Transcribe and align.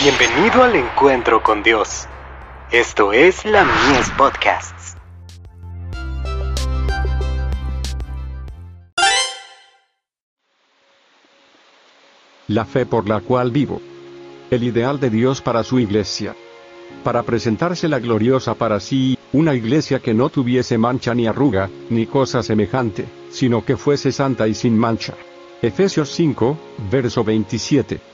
Bienvenido 0.00 0.62
al 0.62 0.76
encuentro 0.76 1.42
con 1.42 1.64
Dios. 1.64 2.06
Esto 2.70 3.12
es 3.12 3.44
la 3.44 3.64
Mies 3.64 4.08
Podcasts. 4.10 4.96
La 12.46 12.64
fe 12.64 12.86
por 12.86 13.08
la 13.08 13.20
cual 13.22 13.50
vivo. 13.50 13.82
El 14.52 14.62
ideal 14.62 15.00
de 15.00 15.10
Dios 15.10 15.42
para 15.42 15.64
su 15.64 15.80
iglesia. 15.80 16.36
Para 17.02 17.24
presentársela 17.24 17.98
gloriosa 17.98 18.54
para 18.54 18.78
sí, 18.78 19.18
una 19.32 19.56
iglesia 19.56 19.98
que 19.98 20.14
no 20.14 20.28
tuviese 20.28 20.78
mancha 20.78 21.12
ni 21.12 21.26
arruga, 21.26 21.70
ni 21.90 22.06
cosa 22.06 22.44
semejante, 22.44 23.06
sino 23.30 23.64
que 23.64 23.76
fuese 23.76 24.12
santa 24.12 24.46
y 24.46 24.54
sin 24.54 24.78
mancha. 24.78 25.14
Efesios 25.60 26.10
5, 26.10 26.56
verso 26.88 27.24
27. 27.24 28.07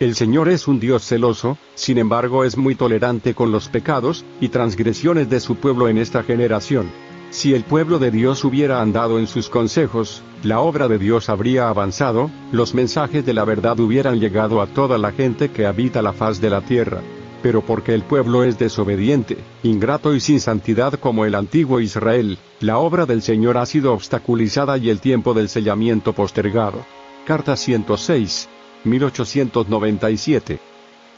El 0.00 0.16
Señor 0.16 0.48
es 0.48 0.66
un 0.66 0.80
Dios 0.80 1.04
celoso, 1.04 1.56
sin 1.76 1.98
embargo 1.98 2.44
es 2.44 2.56
muy 2.56 2.74
tolerante 2.74 3.32
con 3.34 3.52
los 3.52 3.68
pecados 3.68 4.24
y 4.40 4.48
transgresiones 4.48 5.30
de 5.30 5.38
su 5.38 5.54
pueblo 5.54 5.88
en 5.88 5.98
esta 5.98 6.24
generación. 6.24 6.90
Si 7.30 7.54
el 7.54 7.62
pueblo 7.62 8.00
de 8.00 8.10
Dios 8.10 8.44
hubiera 8.44 8.80
andado 8.80 9.20
en 9.20 9.28
sus 9.28 9.48
consejos, 9.48 10.22
la 10.42 10.58
obra 10.58 10.88
de 10.88 10.98
Dios 10.98 11.28
habría 11.28 11.68
avanzado, 11.68 12.28
los 12.50 12.74
mensajes 12.74 13.24
de 13.24 13.34
la 13.34 13.44
verdad 13.44 13.78
hubieran 13.78 14.18
llegado 14.18 14.60
a 14.60 14.66
toda 14.66 14.98
la 14.98 15.12
gente 15.12 15.50
que 15.50 15.64
habita 15.64 16.02
la 16.02 16.12
faz 16.12 16.40
de 16.40 16.50
la 16.50 16.60
tierra. 16.60 17.00
Pero 17.40 17.62
porque 17.62 17.94
el 17.94 18.02
pueblo 18.02 18.42
es 18.42 18.58
desobediente, 18.58 19.36
ingrato 19.62 20.12
y 20.12 20.20
sin 20.20 20.40
santidad 20.40 20.94
como 20.94 21.24
el 21.24 21.36
antiguo 21.36 21.78
Israel, 21.78 22.38
la 22.58 22.78
obra 22.78 23.06
del 23.06 23.22
Señor 23.22 23.58
ha 23.58 23.66
sido 23.66 23.92
obstaculizada 23.92 24.76
y 24.76 24.90
el 24.90 24.98
tiempo 24.98 25.34
del 25.34 25.48
sellamiento 25.48 26.14
postergado. 26.14 26.84
Carta 27.26 27.56
106, 27.56 28.48
1897. 28.84 30.58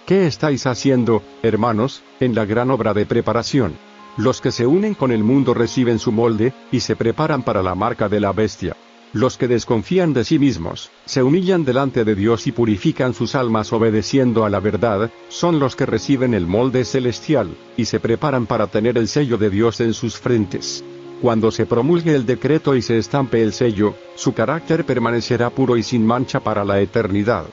¿Qué 0.06 0.26
estáis 0.26 0.66
haciendo, 0.66 1.22
hermanos, 1.42 2.02
en 2.20 2.34
la 2.34 2.44
gran 2.44 2.70
obra 2.70 2.94
de 2.94 3.06
preparación? 3.06 3.76
Los 4.16 4.40
que 4.40 4.52
se 4.52 4.66
unen 4.66 4.94
con 4.94 5.12
el 5.12 5.24
mundo 5.24 5.52
reciben 5.52 5.98
su 5.98 6.12
molde, 6.12 6.52
y 6.72 6.80
se 6.80 6.96
preparan 6.96 7.42
para 7.42 7.62
la 7.62 7.74
marca 7.74 8.08
de 8.08 8.20
la 8.20 8.32
bestia. 8.32 8.76
Los 9.12 9.36
que 9.36 9.48
desconfían 9.48 10.12
de 10.12 10.24
sí 10.24 10.38
mismos, 10.38 10.90
se 11.04 11.22
humillan 11.22 11.64
delante 11.64 12.04
de 12.04 12.14
Dios 12.14 12.46
y 12.46 12.52
purifican 12.52 13.14
sus 13.14 13.34
almas 13.34 13.72
obedeciendo 13.72 14.44
a 14.44 14.50
la 14.50 14.60
verdad, 14.60 15.10
son 15.28 15.58
los 15.58 15.74
que 15.74 15.86
reciben 15.86 16.34
el 16.34 16.46
molde 16.46 16.84
celestial, 16.84 17.56
y 17.76 17.86
se 17.86 18.00
preparan 18.00 18.46
para 18.46 18.66
tener 18.66 18.98
el 18.98 19.08
sello 19.08 19.38
de 19.38 19.50
Dios 19.50 19.80
en 19.80 19.94
sus 19.94 20.18
frentes. 20.18 20.84
Cuando 21.22 21.50
se 21.50 21.64
promulgue 21.64 22.14
el 22.14 22.26
decreto 22.26 22.76
y 22.76 22.82
se 22.82 22.98
estampe 22.98 23.42
el 23.42 23.54
sello, 23.54 23.94
su 24.16 24.34
carácter 24.34 24.84
permanecerá 24.84 25.48
puro 25.48 25.78
y 25.78 25.82
sin 25.82 26.06
mancha 26.06 26.40
para 26.40 26.62
la 26.62 26.80
eternidad. 26.80 27.46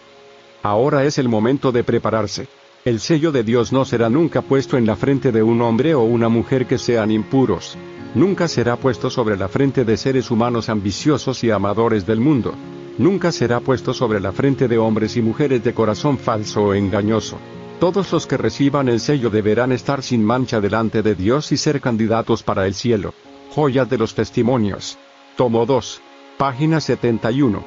Ahora 0.61 1.05
es 1.05 1.17
el 1.17 1.29
momento 1.29 1.71
de 1.71 1.83
prepararse. 1.83 2.47
El 2.83 2.99
sello 2.99 3.31
de 3.31 3.43
Dios 3.43 3.71
no 3.71 3.85
será 3.85 4.09
nunca 4.09 4.41
puesto 4.41 4.77
en 4.77 4.85
la 4.85 4.97
frente 4.97 5.31
de 5.31 5.41
un 5.41 5.61
hombre 5.61 5.95
o 5.95 6.03
una 6.03 6.27
mujer 6.27 6.65
que 6.65 6.77
sean 6.77 7.09
impuros. 7.09 7.77
Nunca 8.15 8.49
será 8.49 8.75
puesto 8.75 9.09
sobre 9.09 9.37
la 9.37 9.47
frente 9.47 9.85
de 9.85 9.95
seres 9.95 10.29
humanos 10.29 10.67
ambiciosos 10.67 11.41
y 11.45 11.49
amadores 11.49 12.05
del 12.05 12.19
mundo. 12.19 12.53
Nunca 12.97 13.31
será 13.31 13.61
puesto 13.61 13.93
sobre 13.93 14.19
la 14.19 14.33
frente 14.33 14.67
de 14.67 14.77
hombres 14.77 15.15
y 15.15 15.21
mujeres 15.21 15.63
de 15.63 15.73
corazón 15.73 16.17
falso 16.17 16.63
o 16.63 16.73
engañoso. 16.73 17.37
Todos 17.79 18.11
los 18.11 18.27
que 18.27 18.37
reciban 18.37 18.89
el 18.89 18.99
sello 18.99 19.29
deberán 19.29 19.71
estar 19.71 20.03
sin 20.03 20.23
mancha 20.23 20.59
delante 20.59 21.01
de 21.01 21.15
Dios 21.15 21.53
y 21.53 21.57
ser 21.57 21.79
candidatos 21.79 22.43
para 22.43 22.67
el 22.67 22.73
cielo. 22.73 23.13
Joya 23.53 23.85
de 23.85 23.99
los 23.99 24.15
Testimonios. 24.15 24.97
Tomo 25.37 25.67
2. 25.67 26.01
Página 26.39 26.81
71. 26.81 27.63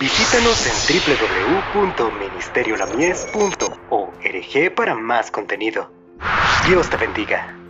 Visítanos 0.00 0.66
en 0.66 0.72
www.ministeriolamies.org 1.74 4.74
para 4.74 4.96
más 4.96 5.30
contenido. 5.30 5.92
Dios 6.66 6.90
te 6.90 6.96
bendiga. 6.96 7.61